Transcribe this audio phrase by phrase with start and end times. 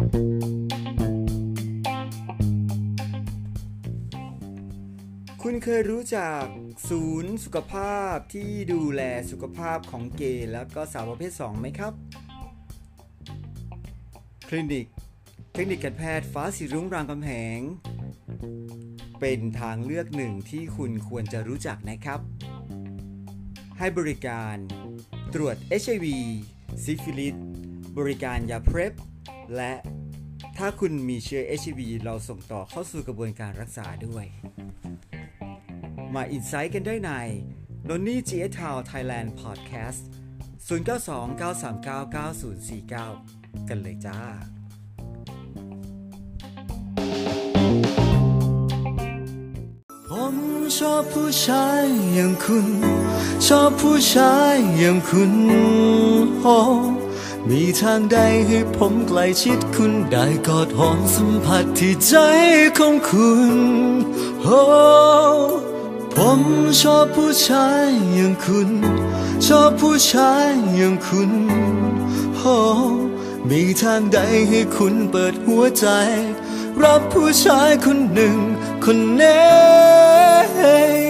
[0.00, 6.44] คุณเคยรู้จัก
[6.88, 11.92] ศูนย์สุขภาพที่ดูแลสุขภาพของเกย์แล้วก็สาวประเภท 2 ไหมครับ
[14.48, 14.86] คลินิก
[15.54, 17.58] เทคนิคการแพทย์ฟ้าสีรุ้งรางกำแหง
[19.20, 22.20] เป็นทางเลือกหนึ่งที่คุณควรจะรู้จักนะครับ
[23.78, 24.56] ให้บริการ
[25.34, 26.06] ตรวจ HIV
[26.82, 27.34] ซิฟิลิส
[27.98, 28.94] บริการยาเพร p
[29.56, 29.72] และ
[30.56, 34.24] ถ้าคุณมีเชื้อ HIV เราส่งต่อเข้าสู่กระบวนการรักษาด้วย
[36.14, 37.10] มา insight กันได้ใน
[37.88, 40.06] นนนี่จีเอทาวไทยแลนด์พอดแคสต์
[40.68, 44.20] 0929399049 กันเลยจ้า
[50.08, 50.36] ผม
[50.78, 51.82] ชอบผู้ชาย
[52.14, 52.66] อย่างคุณ
[53.46, 55.32] ชอบผู้ชายอย่างคุณ
[56.42, 56.46] โอ
[57.48, 58.18] มีทางใด
[58.48, 62.14] ให้ผมใกล้ชิดคุณได้กอดหอมสัมผัสที่ใจ
[62.78, 63.54] ของคุณ
[64.42, 64.62] โอ้
[66.16, 66.40] ผม
[66.80, 68.70] ชอบผู้ชายอย่างคุณ
[69.46, 71.32] ชอบผู้ชายอย่างคุณ
[72.36, 72.58] โอ้
[73.50, 75.86] มีทางใดให้คุณเปิดหัวใจ
[76.82, 78.36] รับผู้ชายคนหนึ่ง
[78.84, 81.09] คนนี้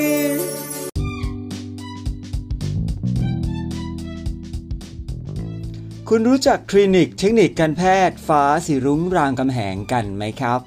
[6.12, 10.60] คุณรู้จักคลินิกเทคนิคการแพทย์ฟ้าสีรุ้งรางกำแหงกันไหมครับ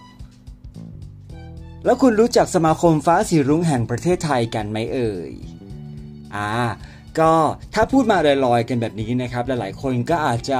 [1.85, 5.31] แล้วคุณรู้จักสมาคมฟ้าสีรุ้งแห่งประเทศไทยกันไหมเอ่ย
[6.35, 6.49] อ่า
[7.19, 7.33] ก็
[7.73, 10.59] ถ้าพูดมาลอยๆกันแบบนี้นะครับหลายๆคนก็อาจจะ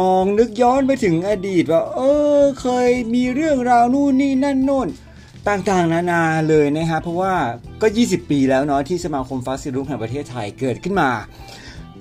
[0.00, 2.00] มองนึกย้อนไปถึงอดีตว่า เอ
[2.40, 4.88] อ เคยมีเรื่องราวนู่นนี่นั่นโน่น
[5.48, 7.34] ต่างๆนานาเลยนะครับเพราะว่า
[7.82, 11.10] ก็ 20 ปีแล้วเนาะที่สมาคมฟ้าสีรุ้งแห่งประเทศไทยเกิดขึ้นมา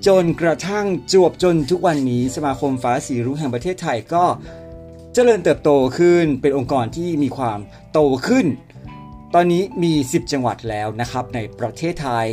[0.08, 4.24] จนกระทั่งจวบจนทุกวันนี้สมาคมฟ้าสีรุ้งแห่งประเทศไทยก็
[5.14, 7.60] เจริญเติบโตขึ้นเป็นองค์กรที่มีความ
[7.92, 8.46] โตขึ้น
[9.34, 12.28] ตอนนี้มี 10 จังหวัดแล้วนะครับในประเทศไทย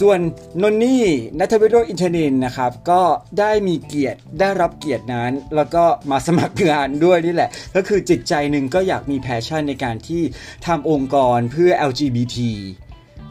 [0.00, 0.18] ส่วน
[0.62, 1.04] นนนี่
[1.38, 3.02] นัทวิโรจน์อินทนินนะครับ ก็
[3.38, 10.22] ได้มีเกียรติได้รับเกียรตินั้น แล้วก็มาสมัครงานด้วยนี่แหละ ก็คือจิตใจหนึ่งก็อยากมี passion ในการที่
[10.66, 12.36] ทำองค์กรเพื่อ LGBT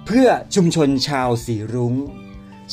[0.06, 1.96] เพื่อชุมชนชาวสีรุ้ง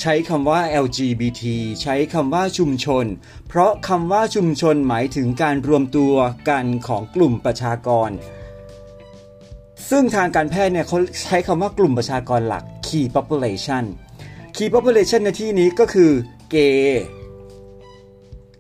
[0.01, 1.43] ใช้คำว่า LGBT
[1.83, 3.07] ใช้คำว่าชุมชน
[3.49, 6.15] เพราะคำว่าชุมชนหมายถึงการรวมตัว
[6.49, 8.11] กันของกลุ่มประชากร
[9.91, 13.85] ซึ่งทางการแพทย์เนี่ยเขาใช้คำว่ากลุ่มประชากรหลัก key population
[14.57, 16.11] key population ในที่นี้ก็คือ
[16.51, 17.05] เกย์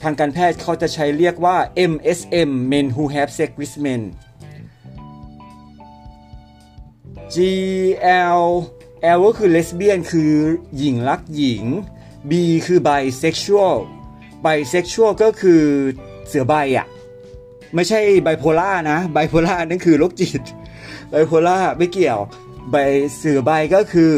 [0.02, 1.56] ทางการแพทย์เขาจะใช้เรียกว่า
[1.92, 4.02] MSM men who have sex with men
[7.34, 8.42] GL
[9.16, 10.32] L ก็คือ lesbian คือ
[10.76, 11.64] หญิงรักหญิง
[12.30, 12.32] B
[12.66, 13.76] คือ bisexual
[14.44, 15.62] bisexual ก็คือ
[16.28, 16.86] เสือใบอะ
[17.74, 20.42] ไม่ใช่ไบโพล่านะ ไบโพล่านั่นคือโรคจิต
[21.10, 22.20] ไบโพล่าไม่เกี่ยว
[22.70, 22.76] ใบ
[23.16, 24.12] เสือใบก็คือ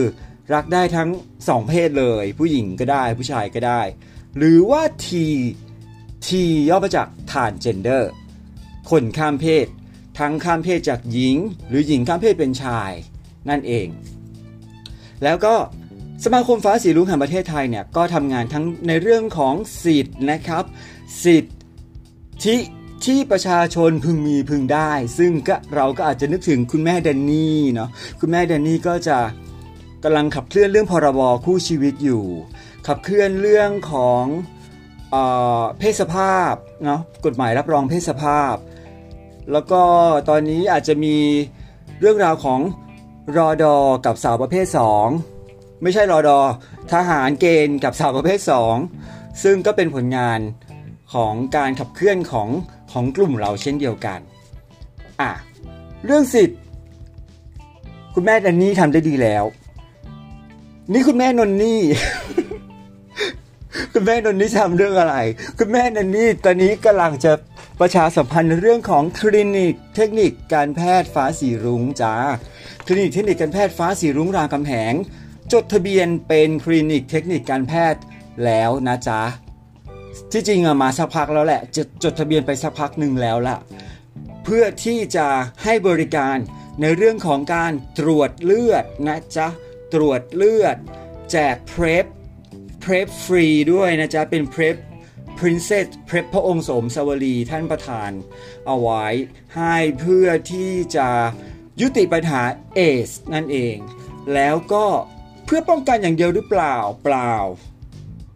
[0.55, 1.09] รักได้ทั้ง
[1.49, 3.81] สองเพศเลย ผู้หญิงก็ได้ผู้ชายก็ได้
[4.37, 5.07] หรือว่า T
[6.27, 6.29] T
[6.69, 8.05] ย่อมาจาก transgender
[8.91, 9.67] คนข้ามเพศ
[10.19, 11.37] ทั้งข้ามเพศจากหญิง
[11.69, 12.93] หรือหญิงข้ามเพศเป็นชาย
[13.49, 13.87] นั่นเอง
[15.25, 15.55] แล้วก็
[16.25, 19.55] สมาคมฟ้าสีรุ้งแห่งประเทศไทยเนี่ยก็ทำงานทั้งในเรื่องของ
[19.85, 20.65] สิทธิ์นะครับ
[21.25, 22.57] สิทธิ
[23.05, 29.19] ที่ประชาชนพึงมีพึงได้ ซึ่งก็เราก็อาจจะนึกถึงคุณแม่แดนนี่เนาะคุณแม่แดนนี่ก็จะ
[30.05, 32.25] กำลังขับเคลื่อนเรื่องพรบคู่ชีวิตอยู่
[32.87, 34.25] ขับเคลื่อนเรื่องของ
[35.11, 35.17] เอ
[35.79, 36.53] เพศสภาพ
[36.85, 38.55] เนาะกฎหมายรับรองเพศสภาพ
[39.53, 39.83] แล้วก็
[40.29, 41.17] ตอนนี้อาจจะมี
[42.01, 42.61] เรื่องราวของ
[43.37, 43.77] รอดอ
[44.07, 44.67] กับสาวประเภท
[45.25, 46.39] 2 ไม่ใช่รอดอ
[46.93, 48.39] ทหารเกณฑ์กับสาวประเภท
[48.91, 50.41] 2 ซึ่งก็เป็นผลงาน
[51.15, 52.49] ของการขับเคลื่อนของ
[52.93, 54.21] ของกลุ่มเราเช่นเดียวกัน
[55.21, 55.33] อะ
[56.05, 56.61] เรื่องสิทธิ์
[58.15, 59.45] คุณแม่ดันนี่ทำได้ดีแล้ว
[60.93, 61.81] นี่คุณแม่นนนี่
[63.93, 65.17] คุณแม่นนนี่ทำเรื่องอะไร
[65.59, 67.33] คุณแม่นนนี่ตอนนี้กำลังจะ
[67.81, 72.15] ประชาสัมพันธ์เรื่องของคลินิกเทคนิคการแพทย์ฟ้าสีรุ้งจ้า
[72.87, 74.95] คลินิกเทคนิคการแพทย์ฟ้าสีรุ้งรามคำแหง
[75.53, 78.03] จดทะเบียนเป็นคลินิกเทคนิคการแพทย์
[78.45, 79.23] แล้วนะจ๊ะ
[80.33, 83.57] ที่จริงอะมาสักพักแล้วแหละจดจดทะเบียนไปสักพักหนึ่งแล้วล่ะ
[84.45, 85.27] เพื่อที่จะ
[85.65, 86.37] ให้บริการ
[86.81, 89.49] ในเรื่องของการตรวจเลือดนะจ๊ะ
[89.95, 90.77] ตรวจเลือด
[91.33, 92.05] แจกเพรพ
[92.81, 94.77] เพรพฟรีด้วยนะจ๊ะเป็นเพรพ
[95.39, 98.11] Princess เพรพระองค์สมสวรีท่านประธาน
[98.67, 99.07] เอาไว้
[99.57, 101.09] ให้เพื่อที่จะ
[101.81, 102.43] ยุติปัญหา
[102.75, 103.77] เอสนั่นเอง
[104.35, 104.87] แล้วก็
[105.47, 107.35] เพื่อป้องกันอย่างเดียวหรือเปล่าเปล่า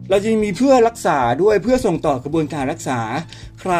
[0.09, 2.99] เราจะมีเพื่อรักษาด้วยเพื่อส่งต่อกระบวนการรักษา
[3.61, 3.75] ใคร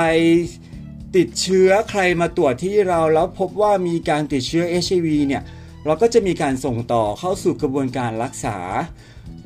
[1.16, 5.44] ติดเชื้อใครมาตรวจที่เราแล้วพบว่ามีการติดเชื้อ HIV เนี่ย
[5.86, 8.58] เราก็จะมีการส่งต่อเข้าสู่กระบวนการรักษา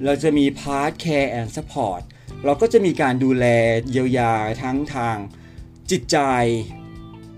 [0.03, 2.03] เราจะมี part care and support
[2.45, 3.45] เราก็จะมีการดูแล
[3.89, 5.17] เยียวยาทั้งทาง
[5.91, 6.17] จิตใจ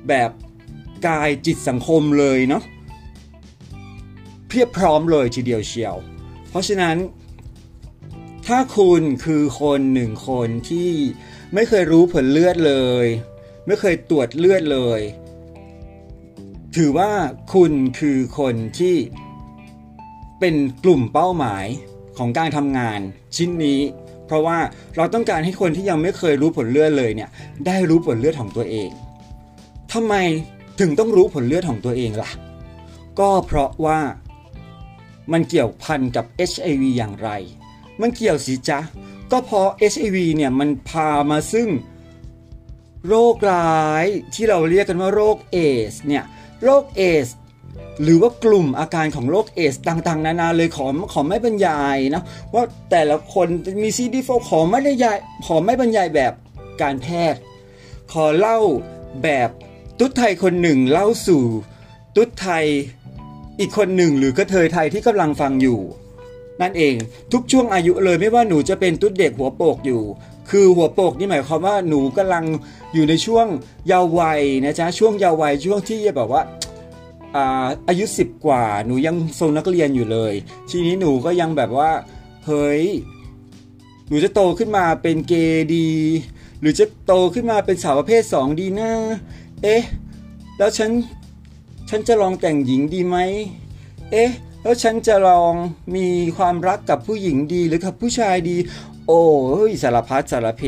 [0.07, 0.31] แบบ
[1.07, 2.63] กายจิตสังคมเลยเนาะ
[4.47, 5.95] เพียบพร้อมเลยทีเดียวเชียว
[6.49, 6.97] เพราะฉะนั้น
[8.47, 10.91] ถ้าคุณคือคนหนึ่งคนที่
[11.53, 13.05] ไม่เคยรู้ผลเลือดเลย
[13.67, 15.01] ไม่เคยตรวจเลือดเลย
[16.75, 17.11] ถือว่า
[17.53, 18.95] คุณคือคนที่
[20.39, 21.65] เป็นกลุ่มเป้าหมาย
[22.17, 22.99] ของการทำงาน
[23.35, 23.79] ชิ้นนี้
[24.27, 24.57] เพราะว่า
[24.95, 27.29] เราต้องการให้คนที่ยังไม่เคยรู้ผลเลือดเลยเนี่ย
[27.65, 28.89] ได้รู้ผลเลือดของตัวเอง
[29.93, 30.15] ทำไม
[30.79, 32.29] ถึงต้องรู้ผลเลือดของตัวเองล่ะ
[33.19, 33.99] ก็เพราะว่า
[35.31, 37.29] มันเกี่ยวพันกับ HIV อย่างไร
[38.01, 38.79] มันเกี่ยวสิจ๊ะ
[39.31, 41.69] ก็เพราะ HIV เนี่ยมันพามาซึ่ง
[43.07, 45.57] โรคร้ายที่เราเรียกกันว่าโรคเอ
[45.91, 46.23] สเนี่ย
[46.63, 47.27] โรคเอดส์
[48.03, 52.23] หรือว่ากลุ่มอาการของโรคเอดส์ต่างๆ นานาเลยขอขอไม่บรรยายนะ
[52.53, 53.47] ว่าแต่ละคน
[53.83, 56.33] มี CD4ขอไม่ได้ยายขอไม่บรรยายแบบ
[56.81, 57.39] การแพทย์
[58.13, 58.57] ขอเล่า
[59.23, 59.49] แบบ
[59.99, 61.43] ตุ๊ดไทยคนหนึ่งเล่าสู่
[62.15, 62.65] ตุ๊ดไทย
[63.59, 65.79] อีกคนหนึ่งหรือกระเทยไทยที่กำลังฟังอยู่
[66.61, 66.95] นั่นเอง
[67.33, 70.01] ทุกช่วงอายุเลยไม่ว่าหนูจะเป็นตุ๊ดเด็กหัวโปกอยู่
[70.49, 72.45] คือหัวโปกนี่หมายความว่าหนูกำลัง
[72.93, 73.47] อยู่ในช่วง
[73.87, 76.41] เยาว์วัยนะจ๊ะช่วงเยาว์วัยช่วงที่แบบว่า
[77.35, 80.33] อาอายุ 10 กว่า หนูยังทรงนักเรียนอยู่เลย
[80.69, 81.91] ทีนี้หนูก็ยังแบบว่า
[82.45, 82.83] เฮ้ย
[84.07, 85.89] หนูจะโตขึ้นมาเป็นเกย์ดี
[86.59, 88.91] หรือจะโตขึ้นมาเป็นสาวประเภท 2 ดีนะ
[89.63, 89.83] เอ๊ะ
[90.57, 90.91] แล้วฉัน
[91.89, 93.17] ฉันจะลองแต่งหญิงดีไหม
[94.11, 94.31] เอ๊ะ
[94.63, 95.53] แล้วฉันจะลอง
[95.95, 96.07] มี
[96.37, 98.57] ความรักกับผู้หญิงดีหรือกับผู้ชายดี
[99.07, 99.23] โอ้
[99.67, 100.61] ยสารพัดสารเพ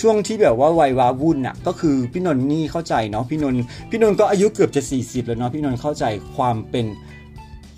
[0.00, 3.60] ช่วงที่แบบว่าวัยวาวุ่นน่ะก็คือพี่นนท์นี่เข้าใจเนาะพี่นนท์
[3.90, 6.04] พี่นนท์ก็อายุเกือบจะ 40 แล้วเนาะพี่นนท์เข้าใจ
[6.36, 6.86] ความเป็น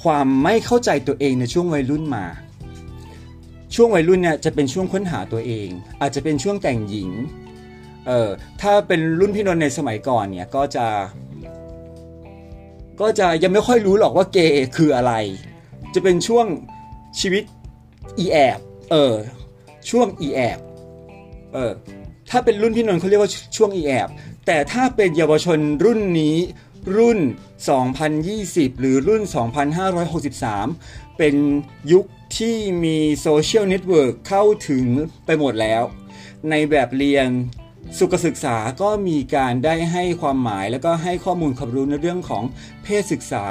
[0.02, 2.24] ความไม่เข้าใจตัวเองในช่วงวัยรุ่นมา
[3.74, 5.68] ช่วงวัยรุ่นเนี่ยจะเป็นช่วงค้นหาตัวเอง
[6.00, 7.10] อาจจะเป็นช่วงแต่งหญิง
[8.06, 8.30] เออ
[8.60, 10.86] ถ้าเป็นรุ่นพี่นนท์ในสมัยก่อนเนี่ยก็จะ
[13.00, 15.12] ก็จะยังไม่ค่อยรู้หรอกว่าเกย์คืออะไร
[15.94, 16.46] จะเป็นช่วง
[17.20, 17.42] ชีวิต
[18.18, 18.58] อีแอบ
[18.90, 19.14] เออ
[19.90, 20.58] ช่วงอีแอบ
[21.52, 21.72] เออ
[22.30, 24.08] ถ้าเป็นรุ่นพี่นนท์เขาเรียกว่าช่วงอีแอบ
[24.46, 26.36] แต่ถ้าเป็นเยาวชนรุ่นนี้
[26.96, 27.18] รุ่น
[28.00, 29.22] 2020 หรือรุ่น
[30.40, 31.34] 2563 เป็น
[31.92, 32.04] ยุค
[32.38, 34.86] ที่มี social network เข้าถึง
[35.26, 35.82] ไปหมดแล้ว
[36.50, 37.28] ในแบบเรียน
[37.98, 42.44] สุขศึกษาก็มีการได้ให้ความหมายแล้วก็ให้ข้อมูลความรู้ในเรื่องของ
[42.82, 43.44] เพศศึกษา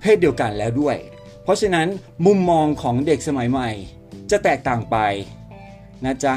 [0.00, 0.96] เพศเดียวกันแล้วด้วย
[1.42, 1.88] เพราะฉะนั้น
[2.26, 3.70] มุมมองของเด็กสมัยใหม่
[4.30, 4.96] จะแตกต่างไป
[6.04, 6.34] นะจ๊ะ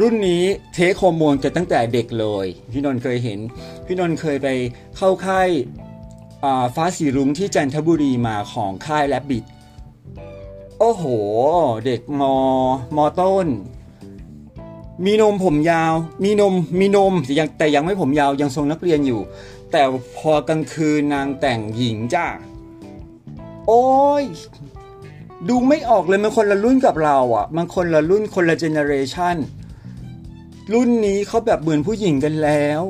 [0.00, 0.42] รุ่นนี้
[0.72, 3.38] เทคฮอร์โมนกันตั้งแต่เด็กเลย พี่นนท์เคยเห็น
[3.86, 4.48] พี่นนท์เคยไป
[4.96, 5.48] เข้าค่าย
[6.74, 9.44] ฟ้าสีรุ้งที่จันทบุรีมาของค่ายแลบบิด
[10.78, 11.04] โอ้โห
[11.86, 12.36] เด็กมอ
[12.96, 13.46] มต้น
[15.04, 15.94] มีนมผมยาว
[16.24, 19.20] มีนมมีนมแต่ยังแต่ยังไม่ผมยาวยังทรงนักเรียนอยู่
[19.72, 19.82] แต่
[20.18, 22.26] พอกลางคืนนางแต่งหญิงจ้า
[23.66, 23.86] โอ้
[24.22, 24.24] ย
[25.48, 29.36] ดูไม่ออกเลยมันคนละรุ่นกับเราอะ มันคนละรุ่นคนละเจเนเรชัน
[30.72, 32.82] รุ่นนี้เขาแบบเหมือนผู้หญิงกันแล้ว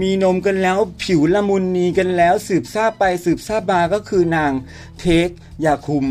[0.00, 4.52] มีนมกันแล้ว ผิวละมุนนีกันแล้ว สืบทราบไปสืบทราบมาก็คือนาง
[5.00, 5.28] เทค
[5.64, 6.06] ยาคุม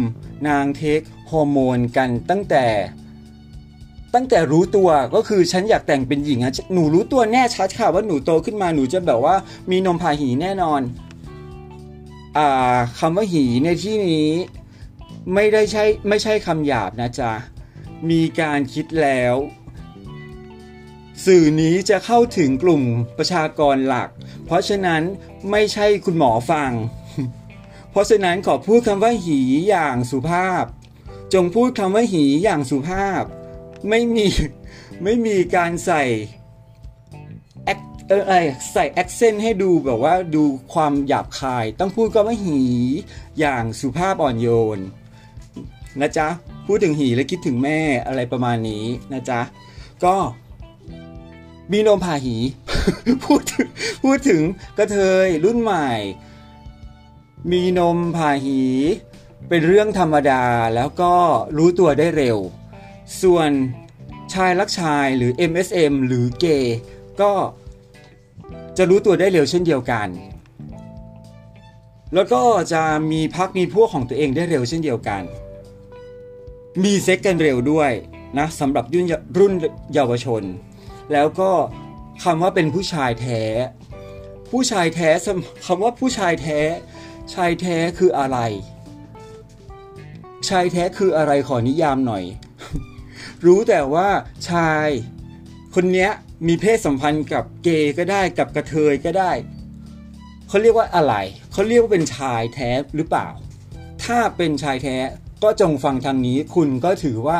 [0.48, 1.01] นางเทค
[1.32, 2.65] ฮอร์โมนกันตั้งแต่
[4.13, 9.36] ตั้งแต่รู้ตัวก็คือฉันอยากแต่งเป็นหญิงอะหนูรู้ตัวแน่ชัดค่ะว่าหนูโตขึ้นมาหนูจะแบบว่า
[9.72, 10.82] มีนมพาหีแน่นอน
[13.00, 14.29] คำว่าหีในที่นี้
[15.33, 17.33] ไม่ได้ใช่ไม่ใช่คำหยาบนะจ๊ะ
[18.09, 19.35] มีการคิดแล้ว
[21.25, 22.83] สื่อนี้จะเข้าถึงกลุ่ม
[23.17, 24.09] ประชากรหลัก
[24.45, 25.01] เพราะฉะนั้น
[25.51, 26.71] ไม่ใช่คุณหมอฟัง
[27.91, 30.63] เพราะฉะนั้นขอพูดคำว่าหีอย่างสุภาพ
[31.33, 33.23] จงพูดคำว่าหีอย่างสุภาพ
[33.89, 34.27] ไม่มี
[35.03, 36.03] ไม่มีการใส่
[38.08, 38.36] แออะไร
[38.72, 40.43] ใส่แอคเซนต์ให้ดูแบบว่าดู
[40.74, 42.62] ความหยาบคาย ต้องพูดก็ว่หี
[43.39, 44.79] อย่างสุภาพอ่อนโยน
[46.01, 46.27] นะจ๊ะ
[46.67, 49.41] พูดถึงหีแล้วคิดถึงแม่อะไรประมาณนี้นะจ๊ะ
[50.05, 50.15] ก็
[51.72, 52.36] มีนมผ่าหี
[53.25, 53.67] พูดถึง
[54.03, 54.41] พูดถึง
[54.77, 55.89] กระเทยรุ่นใหม่
[57.51, 58.62] มีนมผ่าหี
[59.50, 60.43] เป็นเรื่องธรรมดา
[60.75, 61.15] แล้วก็
[61.58, 62.38] รู้ตัวได้เร็ว
[63.22, 63.50] ส่วน
[64.34, 66.77] ชายรักชายหรือ MSM หรือเกย์
[67.22, 67.31] ก็
[68.78, 70.08] จะรู้ตัวได้เร็วเช่นเดียวกัน
[72.13, 72.42] แล้วก็
[72.74, 75.22] จะมีพักมีพวกของตัวเองได้เร็วเช่นเดียวกัน
[76.84, 77.92] มีเซ็กกันเร็วด้วย
[78.38, 79.06] นะสำหรับรุ่น
[79.38, 79.54] รุ่น
[79.94, 80.44] เยาวชน
[81.12, 81.51] แล้วก็
[82.24, 83.42] คำว่าเป็นผู้ชายแท้
[84.51, 85.10] ผู้ชายแท้
[85.66, 86.60] คำว่าผู้ชายแท้
[87.34, 88.38] ชายแท้คืออะไร
[90.50, 92.24] ชายแท้คืออะไรขอนิยามหน่อย
[93.46, 94.08] รู้แต่ว่า
[94.50, 94.88] ชาย
[95.75, 96.12] คนเนี้ย
[96.48, 99.31] มีเพศสัมพันธ์กับเกย์ก็ได้กับกระเทยก็ได้
[100.48, 101.13] เขาเรียกว่าอะไร
[101.51, 103.27] เขาเรียกว่าเป็นชายแท้หรือเปล่า
[104.03, 104.98] ถ้าเป็นชายแท้
[105.43, 107.39] ก็จงฟังทางนี้คุณก็ถือว่า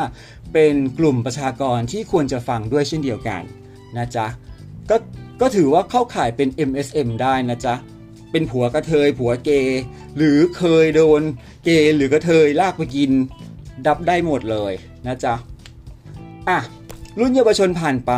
[0.52, 3.42] เป็นกลุ่มประชากรที่ควรจะฟังด้วยเช่นเดียวกัน
[3.96, 4.26] นะจ๊ะ
[4.90, 4.96] ก็
[5.40, 7.74] ก็ถือว่าเข้าข่ายเป็น MSM ได้นะจ๊ะ
[8.30, 9.80] เป็นผัวกระเทย ผัวเกย์
[10.16, 11.22] หรือเคยโดน
[11.64, 13.10] เกย์หรือกระเทยลากไปกิน
[13.86, 14.72] ดับได้หมดเลย
[15.06, 15.34] นะจ๊ะ
[16.48, 16.58] อะ
[17.18, 18.12] รุ่นเยาวชนผ่านไป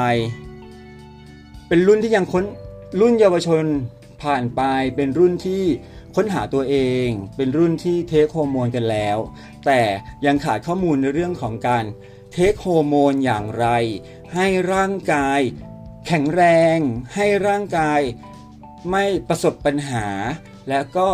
[1.68, 2.44] เป็นรุ่นที่ยังค้น
[3.00, 3.64] รุ่นเยาวชน
[4.23, 4.62] ผ่านไป
[4.97, 5.62] เป็นรุ่นที่
[6.16, 9.18] ค้นหาตัวเอง เป็นรุ่นที่ take ฮอร์โมนกันแล้ว
[9.66, 9.80] แต่
[10.26, 11.85] ยังขาดข้อมูลในเรื่องของการ
[12.32, 13.66] take ฮอร์โมนอย่างไร
[14.35, 15.40] ให้ร่างกาย
[16.06, 16.42] แข็งแร
[16.76, 16.78] ง
[17.14, 18.00] ให้ร่างกาย
[18.90, 20.06] ไม่ประสบปัญหา
[20.68, 21.11] และก็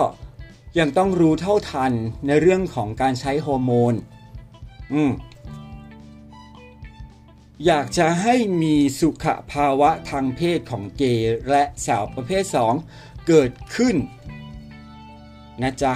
[0.79, 1.93] ยังต้องรู้เท่าทัน
[2.27, 3.95] ในเรื่องของการใช้ฮอร์โมน
[4.93, 5.11] อืม
[7.67, 12.45] อยากจะให้มีสุขภาวะทางเพศของเกย์และสาวประเภท
[12.85, 13.97] 2 เกิดขึ้น
[15.63, 15.95] นะจ๊ะ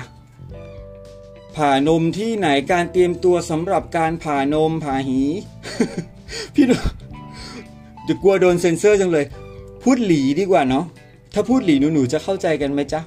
[1.56, 5.20] ผ่านมที่ไหนการเตรียมตัวสำหรับการผ่านมผ่าหี
[6.54, 6.66] พี่
[8.08, 9.26] จะกลัวโดนเซ็นเซอร์จังเลย
[9.82, 10.84] พูดหลีดีกว่าเนาะ
[11.34, 13.00] ถ้าพูดหลีหนูหนูจะเข้าใจกันไหมจ๊ะ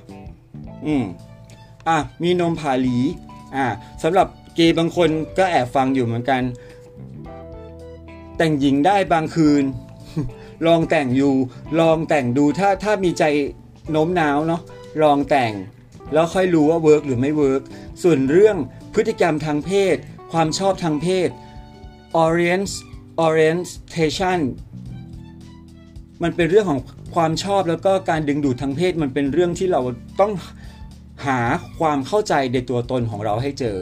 [0.86, 1.04] อืม
[1.88, 2.98] อะมีนมผ่าหลี
[3.56, 3.66] อะ
[4.04, 6.42] สำหรับเกย์บางคนก็แอบฟังอยู่เหมือนกัน
[8.38, 9.64] แต่งหญิงได้บางคืน
[10.68, 11.34] ลองแต่งอยู่
[11.80, 13.24] ลองแต่งดูถ้าถ้ามีใจ
[13.92, 14.62] โน้มน้าวเนาะ
[15.04, 15.54] ลองแต่ง
[16.14, 17.62] แล้วค่อยรู้ว่า work หรือไม่ work
[18.04, 18.58] ส่วนเรื่อง
[18.94, 19.96] พฤติกรรมทางเพศ
[20.32, 21.30] ความชอบทางเพศ
[22.24, 22.68] orient
[23.26, 24.40] orientation
[26.24, 26.82] มันเป็นเรื่องของ
[27.16, 29.82] ความชอบแล้วก็การดึงดูดทางเพศมันเป็นเรื่องที่เรา
[30.20, 30.32] ต้อง
[31.26, 31.40] หา
[31.80, 33.78] ความเข้าใจในตัวตนของเราให้เจอ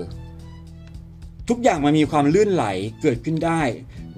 [1.50, 2.66] ทุกอย่างมันมีความลื่นไหล
[3.02, 3.62] เกิดขึ้นได้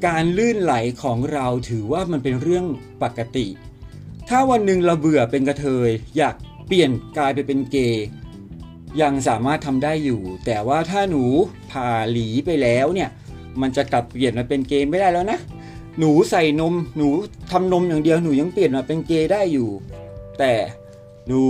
[0.06, 0.74] การลื่นไหล
[1.04, 2.66] ของเราถือว่ามันเป็นเรื่อง
[3.04, 3.48] ปกติ
[4.30, 6.36] ถ้าวันหนึ่งเราเบื่อเป็นกระเทย อยาก
[6.68, 8.06] เปลี่ยนกลายไปเป็นเกย์
[9.02, 11.24] ยังสามารถทำได้อยู่ แต่ว่าถ้าหนู
[11.72, 13.10] ผ่าหลีไปแล้วเนี่ย
[13.62, 15.40] มันจะกลับเปลี่ยนมาเป็นเกย์ไม่ได้แล้วนะ
[16.00, 17.10] หนูใส่นม หนู
[17.52, 19.70] ทำนมอย่างเดียวหนูยังเปลี่ยนมาเป็นเกย์ได้อยู่
[20.40, 20.54] แต่
[21.28, 21.42] หนู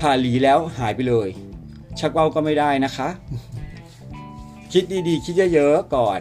[0.00, 1.28] ผ่าหลีแล้วหายไปเลย
[1.98, 3.08] ชักเบาก็ไม่ได้นะคะ
[4.72, 6.20] คิดดีๆ คิดเยอะๆก่อน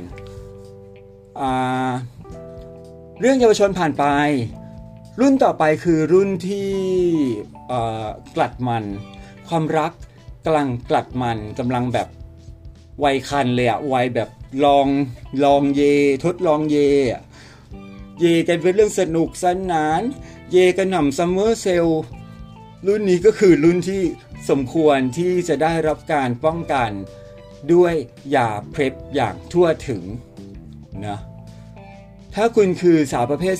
[3.19, 4.05] เรื่องเยาวชนผ่านไป
[5.19, 6.71] รุ่นต่อไปคือรุ่นที่
[8.35, 8.83] กลัดมัน
[9.47, 9.91] ความรัก
[10.45, 12.07] กำลังกลัดมันกำลังแบบ
[13.03, 14.29] วัยคันเลยอะวัยแบบ
[14.65, 14.87] ลอง
[15.43, 15.81] ลองเย
[16.23, 16.77] ทดลองเย
[18.19, 20.01] เยกันเป็นเรื่องสนุกสนาน
[20.51, 21.87] เยกันหน่ำ summer sale
[22.87, 24.03] รุ่นนี้ก็คือรุ่นที่
[24.49, 26.91] สมควรที่จะได้รับการป้องกัน
[27.73, 27.93] ด้วย
[28.35, 30.03] ยา PrEP อย่างทั่วถึง
[31.07, 31.19] นะ
[32.35, 33.55] ถ้าคุณคือสาวประเภท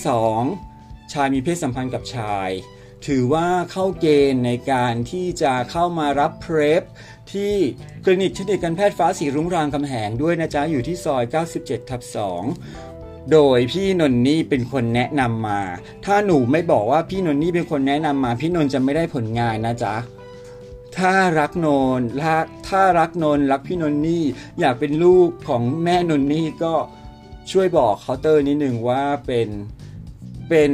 [0.54, 2.50] 2 ชายมีเพศสัมพันธ์กับชาย
[3.08, 6.84] ถือว่าเข้าเกณฑ์ในการที่จะเข้ามารับ PrEP
[7.32, 7.54] ที่
[8.04, 11.24] คลินิกเทคนิคการแพทย์ฟ้าสีรุ้งรามคำแหงด้วยนะจ๊ะ อยู่ที่ซอย
[11.58, 12.02] 97 ทับ
[12.66, 15.62] 2 โดยพี่นนนี่เป็นคนแนะนำมา
[16.06, 19.96] ถ้าหนูไม่บอกว่าพี่นนนี่เป็นคนแนะนำมา พี่นนจะไม่ได้ผลงานนะจ๊ะ
[20.98, 21.68] ถ้ารักน
[22.00, 22.02] น
[22.68, 24.24] ถ้ารักนนรักพี่นนนี่
[24.60, 26.74] อยากเป็นลูกของแม่นนนี่ก็
[27.52, 29.50] ช่วยบอกเคาน์เตอร์นิดหนึ่งว่าเป็น
[30.50, 30.72] เป็น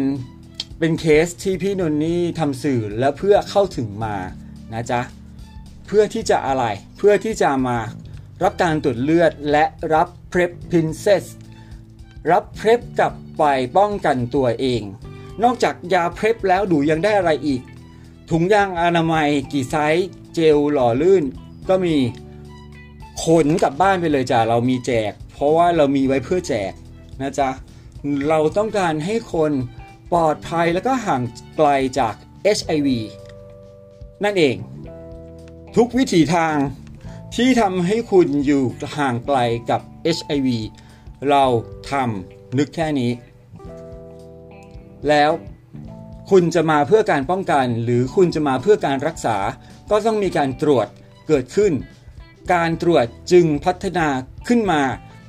[0.80, 4.16] เป็นเคสที่พี่นนนี่ทำสื่อแล้วเพื่อเข้าถึงมา
[4.74, 5.02] นะจ๊ะ
[5.88, 6.66] เพื่อที่จะอะไร
[6.98, 7.78] เพื่อที่จะมา
[8.44, 11.26] รับการตรวจเลือดและรับเพรพพินเซส
[12.32, 13.44] รับเพรพกลับไป
[13.78, 14.82] ป้องกันตัวเอง
[15.44, 17.62] นอกจากยาเพรพแล้วดูยังได้อะไรอีก
[18.32, 21.24] ถุงยางอนามัยกี่ไซส์เจลหล่อลื่น
[21.70, 21.96] ก็มี
[23.24, 26.74] ขนกลับบ้านไปเลยจ้ะเรามีแจก เพราะว่าเรามีไว้เพื่อแจก
[27.22, 27.50] นะจ๊ะ
[28.30, 29.52] เราต้องการให้คน
[30.12, 31.22] ปลอดภัยแล้วก็ห่าง
[31.58, 32.16] ไกลจาก
[32.58, 32.88] HIV
[34.24, 34.56] นั่นเอง
[35.76, 36.56] ทุกวิถีทาง
[37.36, 38.64] ที่ทำให้คุณอยู่
[38.98, 39.38] ห่างไกล
[39.70, 39.82] กับ
[40.18, 40.48] HIV
[41.30, 41.44] เรา
[41.92, 43.12] ทำนึกแค่นี้
[45.10, 45.32] แล้ว
[46.32, 49.38] คุณจะมาเพื่อการป้องกัน หรือคุณจะมาเพื่อการรักษา
[49.92, 50.88] ก็ต้องมีการตรวจ
[51.28, 51.74] เกิดขึ้น
[52.54, 54.08] การตรวจจึงพัฒนา
[54.48, 54.82] ขึ้นมา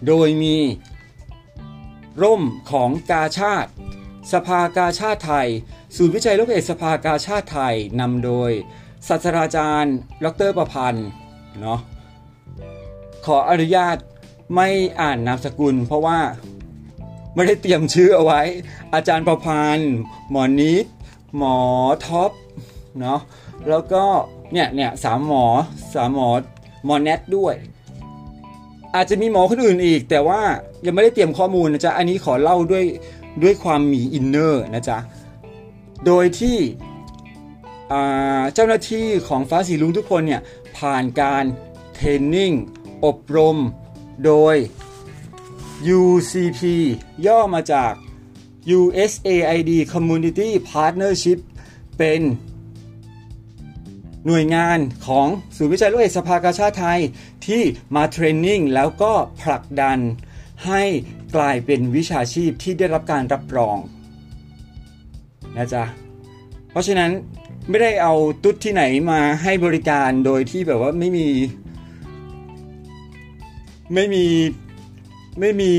[0.06, 0.56] โดยมี
[2.22, 3.70] ร่มของกาชาติ
[4.32, 5.48] สภากาชาติไทย
[5.96, 8.50] ศูนย์วิจัยโรคเอดสภากาชาติไทยนำโดย
[9.08, 9.94] ศาสตราจารย์
[10.24, 11.08] ดรประพันธ์
[11.60, 11.80] เนาะ
[13.26, 13.96] ขออนุญาต
[14.54, 14.68] ไม่
[15.00, 16.20] อ่านนามสกุล เพราะว่า
[17.34, 18.40] ไม่ได้เตรียมชื่อเอาไว้
[18.94, 19.92] อาจารย์ประพันธ์
[20.30, 20.86] หมอนิด
[21.36, 21.56] หมอ
[22.06, 22.32] ท็อป
[23.00, 23.20] เนาะ
[23.68, 24.04] แล้วก็
[24.52, 25.44] เนี่ยเนี่ยสามหมอ
[25.94, 26.28] สามหมอ
[26.84, 27.54] หมอแนทด้วย
[28.94, 30.40] อาจจะมีหมอคนอื่นอีก แต่ว่า
[30.86, 32.84] ยังไม่ได้เตรียมข้อมูลนะจ๊ะ อันนี้ขอเล่าด้วย
[33.42, 34.98] ด้วยความมีอินเนอร์นะจ๊ะ
[36.06, 36.58] โดยที่
[38.54, 40.40] เจ้าหน้าที่ของฟ้าสีลุงทุกคนเนี่ย
[40.78, 41.44] ผ่านการ
[41.94, 42.52] เทรนนิ่ง
[43.04, 43.56] อบรม
[44.24, 44.56] โดย
[46.00, 46.60] UCP
[47.26, 47.92] ย่อมาจาก
[48.78, 51.38] USAID Community Partnership
[51.98, 52.20] เป็น
[54.26, 55.26] หน่วยงานของ
[55.56, 57.00] ศูนย์วิจัยโลกเอกสภากาชาติไทย
[57.46, 57.62] ที่
[57.94, 59.12] มาเทรนนิ่งแล้วก็
[59.42, 59.98] ผลักดัน
[60.66, 60.82] ให้
[61.36, 63.76] กลายเป็นวิชาชีพที่ได้รับการรับรอง
[65.56, 65.84] นะจ๊ะ
[66.70, 67.10] เพราะฉะนั้น
[67.68, 71.28] ไม่ได้เอาตุ๊ดที่ไหนมาให้บริการโดยที่แบบว่าไม่มี
[73.94, 74.24] ไม่มี
[75.40, 75.72] ไม่มี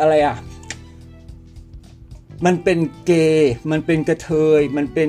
[0.00, 0.36] อะไรอะ
[2.46, 5.08] มันเป็นเกย์มันเป็นกระเทย มันเป็น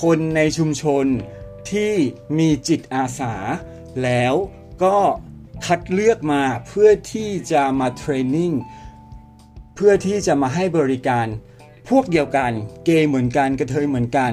[0.00, 1.06] คนในชุมชน
[1.72, 1.92] ที่
[2.38, 3.34] มีจิตอาสา
[4.02, 4.34] แล้ว
[4.84, 4.98] ก็
[5.66, 8.52] คัดเลือกมาเพื่อที่จะมา training
[9.74, 11.26] เพื่อที่จะมาให้บริการ
[11.88, 12.52] พวกเดียวกัน
[12.84, 14.32] เกย์เหมือนกันกระเทยเหมือนกัน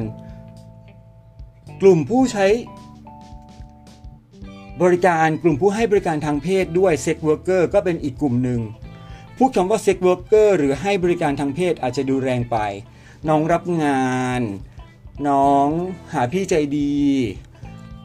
[1.82, 2.48] กลุ่มผู้ใช้
[4.82, 8.62] บริการกลุ่มผู้ให้บริการทางเพศด้วย sex worker ก็เป็นอีกกลุ่มหนึ่ง
[9.38, 12.58] พูดคำว่า sex worker หรือให้บริการทางเพศอาจจะดูแรงไป
[13.28, 14.04] น้องรับงา
[14.40, 14.42] น
[15.28, 15.68] น้อง
[16.14, 16.96] หาพี่ใจดี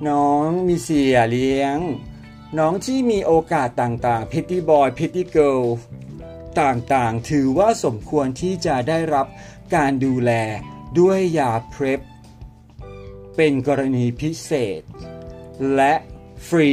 [0.09, 1.79] น้องมีเสี่ยเลี้ยง
[2.59, 5.65] น้องที่มีโอกาสต่างๆ Pretty Boy Pretty Girl
[6.61, 9.27] ต่างๆ ถือว่าสมควรที่จะได้รับ
[9.75, 10.31] การดูแล
[10.99, 12.01] ด้วยยา PrEP
[13.37, 14.83] เป็นกรณีพิเศษ
[15.75, 15.95] และ
[16.49, 16.73] ฟรี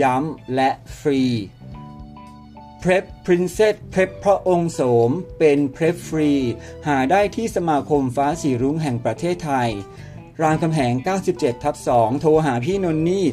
[0.00, 1.22] ย้ำและฟรี
[2.82, 6.32] Prep Princess Prep พระองค์โสม เป็น Prep ฟรี
[6.86, 9.70] หาได้ที่สมาคมฟ้าสีรุ้งแห่งประเทศไทย
[10.42, 10.94] รางคำแหง
[11.28, 13.24] 97 ทับ 2 โทรหาพี่นนนี่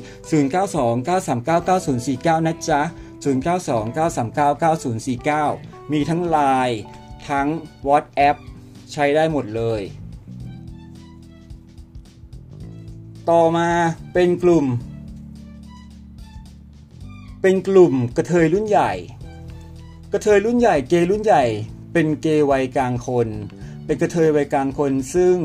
[2.42, 2.82] 0929399049 นะจ๊ะ
[3.26, 6.78] 0929399049 มีทั้ง Line
[7.30, 7.48] ทั้ง
[7.88, 8.36] WhatsApp
[8.92, 9.82] ใช้ได้หมดเลย
[13.30, 13.70] ต่อมา
[14.14, 14.66] เป็นกลุ่ม
[17.42, 18.92] เป็นกลุ่มกระเทยรุ่นใหญ่
[20.16, 21.44] ระเทยรุ่นใหญ่เกย์รุ่นใหญ่
[21.94, 23.28] เป็นเกย์วัยกลางคน
[23.86, 25.36] เป็นกระเทยวัยกลางคน ซึ่ง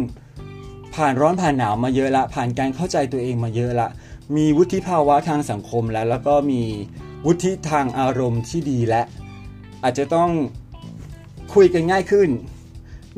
[0.95, 3.89] ผ่านร้อนผ่านหนาวมาเยอะละ ผ่านการเข้าใจตัวเองมาเยอะละ
[4.37, 6.63] มีวุฒิภาวะทางสังคมแล้ว แล้วก็มี
[7.27, 9.03] วุฒิทางอารมณ์ที่ดีและ
[9.83, 10.31] อาจจะต้อง
[11.55, 12.29] คุยกันง่ายขึ้น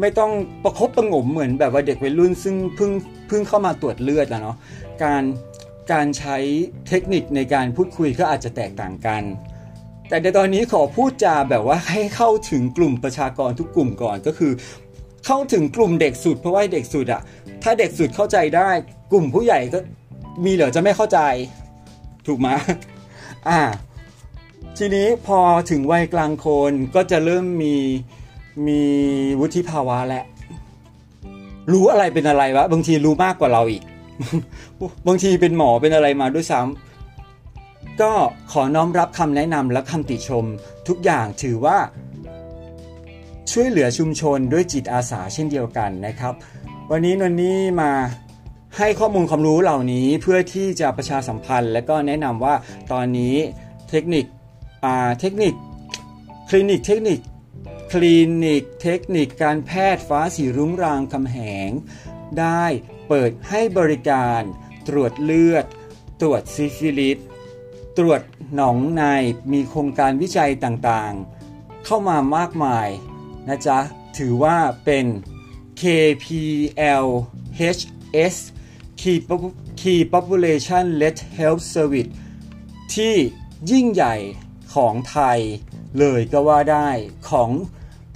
[0.01, 2.93] ไม่ต้องประคบประงมเหมือนแบบว่าเด็กวัยรุ่น ซึ่งเพิ่ง
[3.29, 4.57] เพิ่งเข้ามาตรวจเลือดแล้วเนาะ
[5.03, 5.23] การ
[5.93, 6.37] การใช้
[6.89, 9.23] เทคนิคในการพูดคุยก็อาจจะแตกต่างกัน
[10.13, 14.53] แต่ในตอนนี้ขอพูดจาแบบว่าให้เข้าถึงกลุ่มประชากรทุกกลุ่มก่อนก็คือ
[15.27, 17.23] เข้าถึงกลุ่มเด็กสุด เพราะว่าเด็กสุดอะ
[17.63, 18.69] ถ้าเด็กสุดเข้าใจได้
[19.13, 19.79] กลุ่มผู้ใหญ่ก็
[20.45, 21.19] มีเหลือจะไม่เข้าใจ
[22.27, 22.49] ถูกไหม
[23.49, 23.61] อ่า
[24.79, 25.39] ทีนี้พอ
[25.71, 27.75] ถึงวัยกลางคนก็จะเริ่มมี
[28.67, 28.81] มี
[29.41, 30.25] วุฒิภาวะและ
[31.73, 33.83] รู้อะไรเป็นอะไรวะ บางทีรู้มากกว่าเราอีก
[35.07, 36.92] บางทีเป็นหมอเป็นอะไรมาด้วยซ้ำ
[38.01, 38.13] ก็
[38.53, 40.45] ขอน้อมรับคำแนะนำและคำติชม
[40.89, 41.79] ทุกอย่างถือว่า
[43.51, 46.35] ช่วยเหลือชุมชนด้วยจิตอาสาเช่นเดียวกันนะครับ
[46.91, 47.93] วันนี้นนนี่มา
[48.79, 52.55] ให้ข้อมูลความรู้เหล่านี้เพื่อที่จะประชาสัมพันธ์ และก็แนะนำว่า
[52.93, 53.37] ตอนนี้
[53.91, 54.25] เทคนิค
[55.21, 55.55] เทคนิค
[56.49, 57.19] คลินิกเทคนิค
[57.93, 61.71] คลินิกเทคนิคการแพทย์ฟ้าสีรุ้งรามคำแหง
[62.39, 62.65] ได้
[63.09, 64.41] เปิดให้บริการ
[64.89, 65.65] ตรวจเลือด
[66.21, 67.19] ตรวจซิฟิลิส
[67.99, 68.21] ตรวจ
[68.55, 69.03] หนองใน
[69.53, 72.89] มีโครงการวิจัยต่างๆ เข้ามามากมาย
[73.49, 73.79] นะจ๊ะ
[74.19, 75.07] ถือว่าเป็น
[75.81, 77.17] KPLHS
[79.81, 82.11] Key Population Led Health Service
[82.95, 83.15] ที่
[83.71, 84.15] ยิ่งใหญ่
[84.75, 85.39] ของไทย
[85.99, 86.89] เลยก็ว่าได้
[87.31, 87.51] ของ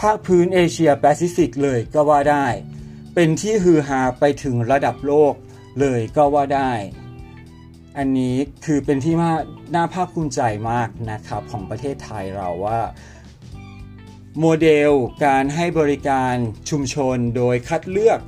[0.00, 2.46] ภาคพื้นเอเชียแปซิฟิกเลยก็ว่าได้
[3.14, 5.34] เป็นที่ฮือฮาไปถึงระดับโลก
[5.80, 6.72] เลยก็ว่าได้
[7.98, 9.30] อันนี้คือเป็นที่มา
[9.74, 12.80] น่าภาคภูมิใจมากนะครับของประเทศไทยเราว่า
[14.40, 14.92] โมเดล
[15.26, 16.34] การให้บริการ
[16.70, 18.20] ชุมชนโดยคัดเลือก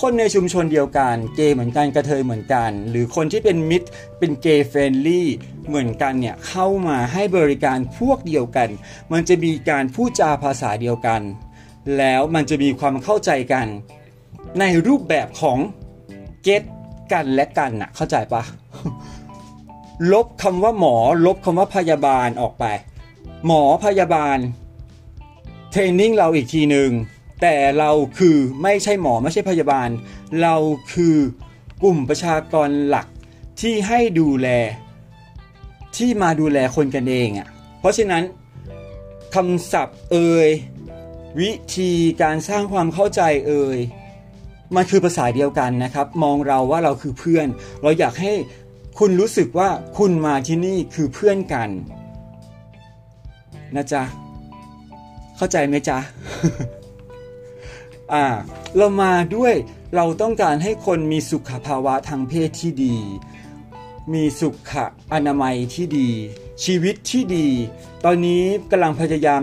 [0.00, 3.88] คนในชุมชนเดียวกันเกย์เหมือนกันกระเทยเหมือนกัน หรือคนที่เป็นมิตร
[4.18, 5.28] เป็นเกย์เฟรนลี่
[5.66, 8.68] เหมือนกันเนี่ยเข้ามาให้บริการพวกเดียวกัน
[9.12, 11.22] มันจะมีการพูดจาภาษาเดียวกัน
[11.98, 13.66] แล้วมันจะมีความเข้าใจกัน
[14.60, 15.58] ในรูปแบบของ
[16.44, 18.42] เกันและกันน่ะ เข้าใจปะ
[20.12, 22.64] ลบคำว่าหมอ ลบคำว่าพยาบาลออกไป
[23.46, 24.38] หมอพยาบาล
[25.70, 26.90] เทรนนิ่งเราอีกทีหนึ่ง
[27.42, 29.88] แต่เราคือไม่ใช่หมอไม่ใช่พยาบาล
[30.42, 30.54] เรา
[30.92, 31.16] คือ
[31.82, 33.06] กลุ่มประชากรหลัก
[33.60, 34.48] ที่ให้ดูแล
[35.96, 37.48] ที่มาดูแลคนกันเองอะ่ะ
[37.80, 38.22] เพราะฉะนั้น
[39.34, 40.48] คำศัพท์เอ่ย
[41.40, 41.92] วิธี
[42.22, 43.78] การสร้างความเข้าใจเอ่ย
[44.74, 47.46] มันคือภาษาเดียวกันนะครับ มองเราว่าเราคือเพื่อน
[47.82, 48.32] เราอยากให้
[48.98, 51.68] คุณรู้สึกว่าคุณมาที่นี่คือเพื่อนกัน
[53.76, 54.02] นะจ๊ะ
[55.36, 55.98] เข้าใจไหมจ๊ะ
[58.12, 58.24] อ่า
[58.76, 59.54] เรามาด้วย
[59.96, 62.96] เราต้องการให้คนมีสุขภาวะทางเพศที่ดี
[64.14, 64.72] มีสุข
[65.12, 66.10] อนามัยที่ดี
[66.64, 67.48] ชีวิตที่ดี
[68.04, 69.42] ตอนนี้กำลังพยายาม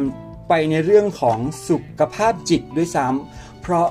[0.50, 3.88] ไปในเรื่องของสุขภาพจิตด้วยซ้ำเพราะ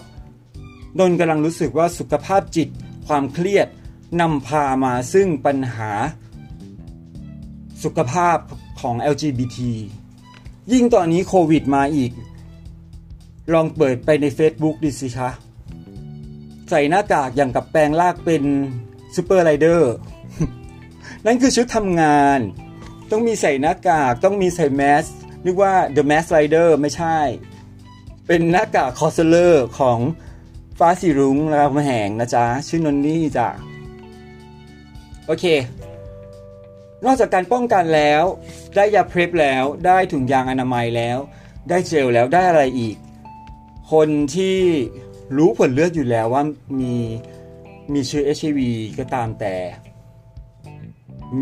[0.99, 2.69] นนกำลังรู้สึกว่าสุขภาพจิต
[3.07, 3.69] ความเครียด
[4.21, 5.91] นำพามาซึ่งปัญหา
[7.85, 8.39] สุขภาพ
[8.81, 9.59] ของ LGBT
[10.73, 12.13] ยิ่งตอนนี้โควิดมาอีก
[13.53, 15.31] ลองเปิดไปใน Facebook ดิสิคะ
[16.71, 18.43] ใส่หน้ากากอย่างกับแปลงลากเป็น
[19.15, 19.95] ซูเปอร์ไรเดอร์
[21.27, 22.39] นั่นคือชุดทำงาน
[23.11, 25.05] ต้องมีใส่หน้ากากต้องมีใส่แมส
[25.45, 27.19] นึกว่า The Mask Rider ไม่ใช่
[28.27, 29.99] เป็นหน้ากากคอสเลอร์ของ
[30.87, 33.49] ฟ้าสีรุ้งรามาแหงนะจ๊ะ ชื่อนนนี่จ้ะ
[35.27, 35.45] โอเค
[37.05, 38.23] นอกจากการป้องกันแล้ว
[38.75, 41.19] ได้ยาเพรพแล้วได้ถุงยางอนามัยแล้ว
[41.69, 42.97] ได้เจลแล้วได้อะไรอีก
[43.93, 44.59] คนที่
[45.37, 46.43] รู้ผลเลือดอยู่แล้วว่า
[46.81, 46.95] มี
[47.93, 48.61] มีเชื้อ HIV
[48.99, 49.55] ก็ตามแต่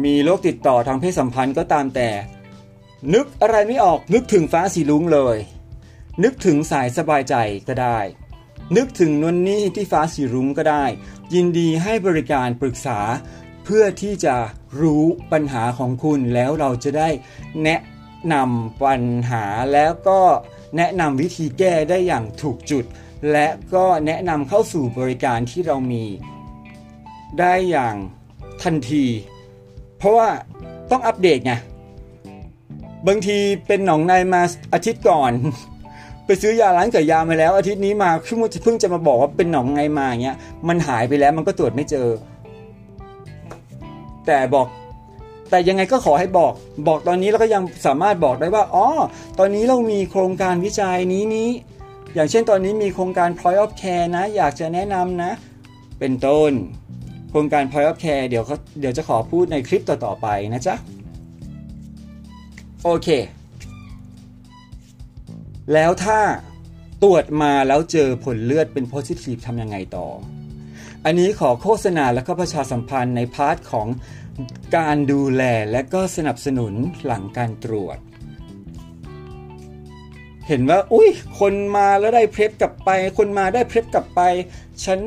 [0.04, 2.08] มีโรคติดต่อทางเพศสัมพันธ์ก็ตามแต่
[3.14, 5.36] นึกอะไรไม่ออกนึกถึงฟ้าสีลุ้งเลย
[6.22, 7.34] นึกถึงสายสบายใจ
[7.68, 7.98] ก็ได้
[8.76, 10.84] นึกถึงนวลนี่ที่ฟ้าสีรุ้งก็ได้
[11.34, 12.98] ยินดีให้บริการปรึกษา
[13.64, 14.36] เพื่อที่จะ
[14.80, 17.08] รู้ปัญหาของคุณแล้วเราจะได้
[17.64, 17.80] แนะ
[18.32, 20.20] นำปัญหาแล้วก็
[20.76, 22.84] แนะนำวิธีแก้ได้อย่างถูกจุด
[23.32, 26.04] และก็แนะนำเข้าสู่บริการที่เรามี
[27.38, 27.96] ได้อย่าง
[28.62, 29.04] ทันที
[29.98, 30.28] เพราะว่า
[30.90, 31.52] ต้องอัปเดตไง
[33.06, 35.32] บางทีเป็นหนองในมาอาทิตย์ก่อน
[36.30, 40.36] ไปซื้อยาร้านเกิดยามาแล้ว อาทิตย์นี้มาเพิ่งจะมาบอกว่าเป็นหนองในมาเงี้ย
[40.68, 42.08] มันหายไปแล้วมันก็ตรวจไม่เจอ
[44.26, 44.66] แต่บอก
[45.50, 46.52] แต่ยังไงก็ขอให้บอก
[46.88, 48.86] บอกตอนนี้แล้วก็ยังสามารถบอกได้ว่าอ๋อ
[49.38, 51.48] ตอนนี้เรามีโครงการวิจัยนี้นี้
[52.14, 55.32] อย่างเช่นตอนนี้มีโครงการ Point of Care นะ อยากจะแนะนำนะ
[55.98, 56.52] เป็นต้น
[57.30, 60.74] โครงการ Point of Care เดี๋ยวเขาเดี๋ยวจะขอพูดในคลิปต่อๆไปนะจ๊ะ
[62.84, 63.10] โอเค
[65.74, 66.20] แล้วถ้า
[67.02, 70.06] ตรวจมาแล้วเจอผลเลือดเป็น positive ทำยังไงต่อ
[71.04, 73.88] อันนี้ขอโฆษณาและก็ประชาสัมพันธ์ใน part ของ
[74.76, 76.72] การดูแลและก็สนับสนุน
[77.04, 77.98] หลังการตรวจ
[80.48, 81.08] เห็นว่าอุ้ย
[81.40, 84.20] คนมาแล้วได้เพลฟกลับไป คนมาได้เพลฟกลับไป
[84.84, 84.98] ฉัน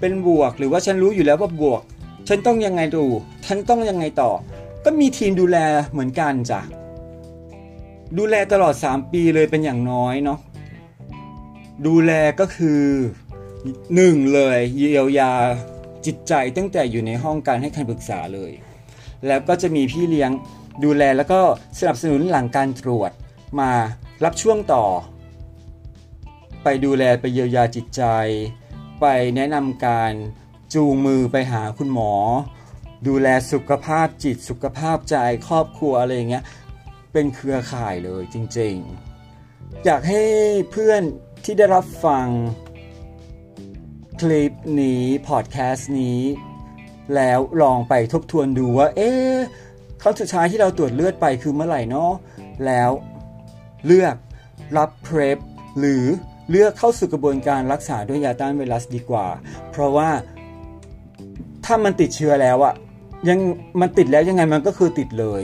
[0.00, 1.82] เป็นบวกหรือว่าฉันรู้อยู่แล้วว่าบวก
[2.28, 3.04] ฉันต้องยังไงดู
[3.46, 4.30] ฉันต้องยังไงต่อ
[4.84, 5.58] ก็มีทีมดูแล
[5.92, 6.60] เหมือนกันจ้ะ
[8.18, 10.38] ดูแลตลอด 3 ปีเลยเป็นอย่างน้อยเนาะ
[11.86, 12.82] ดูแลก็คือ
[13.94, 15.32] หนึ่งเลยเยียวยา
[16.06, 18.52] จิตใจตั้งแต่อยู่ในห้องการให้คำปรึกษาเลย
[19.26, 20.30] แล้วก็จะมีพี่เลี้ยง
[20.84, 21.40] ดูแลแล้วก็
[21.78, 23.10] สนับสนุนหลังการตรวจ
[23.60, 23.70] มา
[24.24, 24.84] รับช่วงต่อ
[26.62, 28.02] ไปดูแลไปเยียวยาจิตใจ
[29.00, 30.12] ไปแนะนำการ
[30.74, 32.12] จูงมือไปหาคุณหมอ
[33.06, 35.16] ดูแลสุขภาพจิตสุขภาพใจ
[35.48, 36.44] ครอบครัวอะไรอย่างเงี้ย
[37.14, 40.22] เป็นเครือข่ายเลยจริงๆ อยากให้
[40.70, 41.02] เพื่อน
[41.44, 42.26] ที่ได้รับฟัง
[44.20, 46.20] คลิปนี้พอดแคสต์นี้
[47.14, 49.34] แล้วลองไปทบทวนดูว่า เอ๊ะ
[50.02, 52.12] ครั้งสุดท้ายที่เราตรวจเลือดไปคือเมื่อไหร่เนาะ
[52.66, 52.90] แล้ว
[53.86, 54.16] เลือก
[54.76, 55.38] รับเพรพ
[55.78, 56.04] หรือ
[56.50, 59.26] เลือกเข้าสู่กระบวนการรักษาด้วยยาต้านไวรัสดีกว่า
[59.70, 60.08] เพราะว่า
[61.64, 62.74] ถ้ามันติดเชื้อแล้วอะ
[63.28, 63.38] ยัง
[63.80, 65.42] มันติดแล้วยังไงมันก็คือติดเลย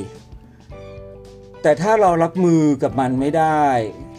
[1.62, 3.64] แต่ถ้าเรารับมือกับมันไม่ได้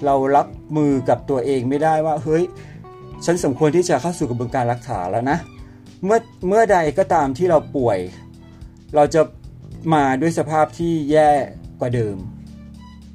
[0.06, 2.44] เรารับมือกับตัวเองไม่ได้ว่า เฮ้ย
[3.26, 5.38] ฉันสมควรที่จะเข้าสู่กระบวนการรักษาแล้วนะ
[6.06, 8.00] เมื่อเมื่อใดก็ตามที่เราป่วย
[8.96, 9.22] เราจะ
[9.94, 11.32] มาด้วยสภาพที่แย่
[11.80, 12.18] กว่าเดิม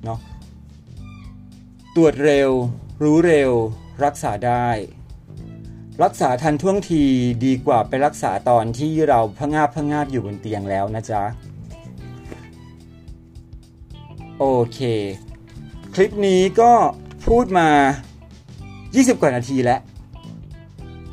[0.05, 0.19] เนาะ
[1.97, 2.51] ตรวจเร็ว
[3.03, 3.53] รู้เร็ว
[4.05, 4.69] รักษาได้
[6.05, 7.05] รักษาทันท่วงที
[7.45, 11.23] ดีกว่าไปรักษาตอนที่เราพงาบพงาบอยู่บนเตียงแล้วนะจ๊ะ
[14.39, 14.81] โอเค
[15.95, 16.73] คลิปนี้ก็
[17.27, 17.69] พูดมา
[18.45, 19.81] 20 กว่านาทีแล้ว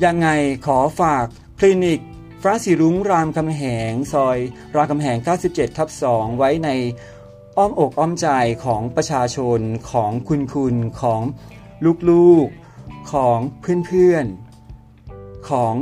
[0.06, 0.28] ยังไง
[0.66, 1.26] ขอฝาก
[1.60, 2.00] คลินิก
[2.44, 4.38] ฟ้าสีรุ้งรามคำแหง ซอย
[4.76, 6.70] รามคำแหง 97 ทับ 2 ไว้ใน
[7.58, 8.28] อ้อมอกอ้อมใจ
[8.66, 9.60] ของประชาชน
[9.92, 11.22] ของคุณคุณของ
[12.10, 13.40] ลูกๆของ
[13.86, 15.74] เพื่อนๆ ของ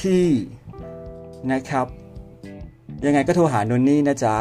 [0.00, 1.86] พี่ๆ นะครับ
[3.06, 4.34] ยังไงก็โทรหานนนี่นะจ๊ะ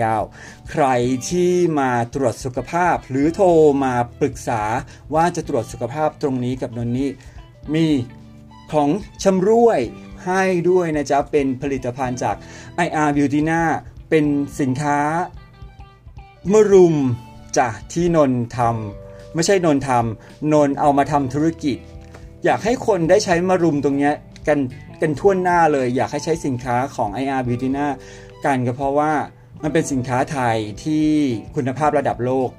[0.00, 0.86] 0929399049 ใคร
[1.28, 3.48] ที่มาตรวจสุขภาพ หรือโทร
[3.84, 4.62] มาปรึกษา
[5.14, 7.10] ว่าจะตรวจสุขภาพตรงนี้กับนนนี่
[7.74, 7.86] มี
[8.72, 8.88] ของ
[9.22, 9.80] ชำร่วย
[10.26, 12.36] ให้ด้วยนะจ๊ะ เป็นผลิตภัณฑ์จาก
[12.86, 13.62] IR Beauty หน้า
[14.10, 14.24] เป็น
[14.60, 14.98] สินค้า
[16.52, 16.96] มรุม
[17.56, 21.78] จ้ะที่นนทำไม่ใช่นนทำนนเอามาทำธุรกิจ
[22.44, 24.12] อยากให้คนได้ใช้มรุมตรงนี้
[24.48, 24.58] กัน
[25.02, 27.88] กันทั่วหน้าเลย อยากให้ใช้สินค้าของ IR Beauty หน้า
[28.44, 29.12] กันก็เพราะว่า
[29.62, 31.08] มันเป็นสินค้าไทยที่
[31.54, 32.50] คุณภาพระดับโลก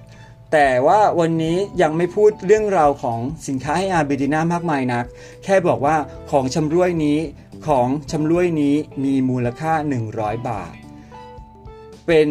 [0.51, 5.05] แต่ว่าวันนี้ยังไม่พูดเรื่องราวของสินค้าให้อาร์บิดิน่ามากมายนัก
[5.43, 5.95] แค่บอกว่า
[6.31, 7.19] ของชำร่วยนี้
[7.67, 9.73] ของชำร่วยนี้มีมูลค่า
[10.11, 10.73] 100 บาท
[12.07, 12.29] เป็น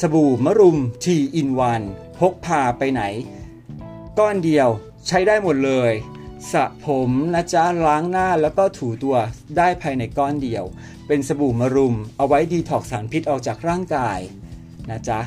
[0.00, 1.06] สบู่มะรุม T
[1.40, 1.48] in
[1.84, 3.02] 1พกพาไปไหน
[4.18, 4.68] ก้อนเดียว
[5.08, 5.92] ใช้ได้หมดเลย
[6.48, 9.16] สระผมนะจ๊ะล้างหน้าแล้วก็ถูตัว
[9.56, 10.64] ได้ภายในก้อนเดียว
[11.06, 14.18] เป็นสบู่มะรุม เอาไว้ดีท็อกสารพิษออกจากร่างกาย
[14.90, 15.20] นะจ๊ะ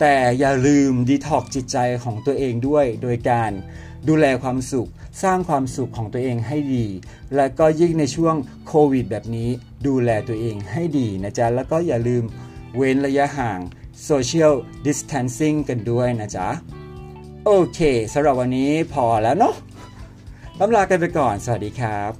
[0.00, 3.52] แต่อย่าลืมดีท็อกจิตใจของตัวเองด้วย โดยการ
[4.08, 4.90] ดูแลความสุข
[5.22, 6.86] สร้างความสุขของตัวเองให้ดี
[7.36, 8.34] และก็ยิ่งในช่วง
[8.66, 9.50] โควิดแบบนี้
[9.86, 12.24] ดูแลตัวเองให้ดีนะจ๊ะแล้วก็อย่าลืม
[12.76, 13.60] เว้นระยะห่าง
[14.08, 14.54] Social
[14.86, 16.48] Distancing กันด้วยนะจ๊ะ
[17.46, 17.80] โอเค
[18.12, 19.54] สำหรับวันนี้พอแล้วเนาะ
[20.59, 22.13] ล้ำลากันไปก่อน สวัสดีครับ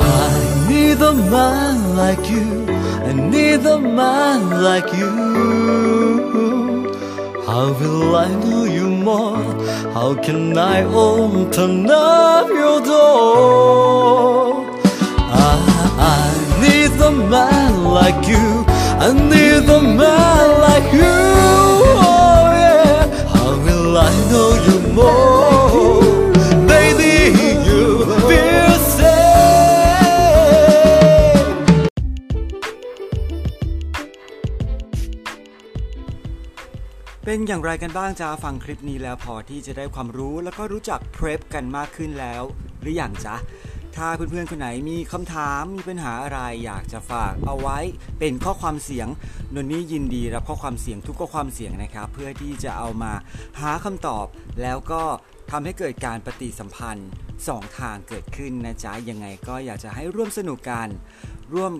[0.00, 0.32] I
[0.68, 2.66] need a man like you.
[3.08, 5.10] I need a man like you.
[7.46, 9.44] How will I know you more?
[9.96, 14.66] How can I open up your door?
[15.48, 15.52] I,
[16.18, 18.63] I need a man like you.
[19.03, 21.17] I need a man like you.
[22.07, 23.03] Oh yeah.
[23.33, 26.01] How will I know you more?
[26.71, 27.15] Baby,
[27.67, 27.83] you
[28.27, 29.15] feel safe.
[37.25, 42.43] เป็นอย่างไรกันบ้างจ้าฟังคลิปนี้แล้วพอที่จะได้ความรู้แล้วก็รู้จักเพร p กันมากขึ้นแล้ว
[42.81, 43.35] หรืออย่างจ๊ะ
[43.97, 47.77] ถ้าเพื่อนๆคนไหนมีคำถามมีปัญหาอะไรอยากจะฝากเอาไว้
[48.19, 49.07] เป็นข้อความเสียง
[49.53, 53.13] นนนี่ยินดีรับข้อความเสียงทุกข้อความเสียงนะครับ เพื่อที่จะเอามา
[53.61, 54.25] หาคำตอบ
[54.61, 55.01] แล้วก็
[55.51, 57.09] ทำให้เกิดการปฏิสัมพันธ์
[57.47, 60.87] สองทางเกิดขึ้นนะจ๊ะยังไงก็อยากจะให้ร่วมสนุกกัน
[61.53, 61.71] ร่วม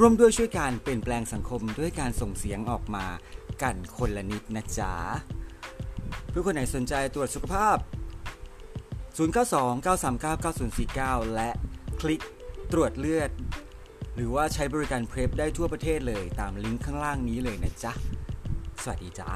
[0.00, 3.06] ร่วมด้วยช่วยการเปลี่ยนแปลงสังคมด้วยการส่งเสียงออกมา
[3.62, 4.94] กันคนละนิดนะจ๊ะ
[6.28, 7.76] เพื่อคนไหนสนใจตรวจสุขภาพ
[9.16, 11.50] 092-939-9049 และ
[12.00, 12.22] คลิก
[12.72, 13.30] ตรวจเลือด
[14.14, 17.92] หรือว่าใช้บริการเพร p ได้ทั่วประเทศเลยตามลิงก์ข้างล่างนี้เลยนะจ๊ะ
[18.82, 19.30] สวัสดีจ้า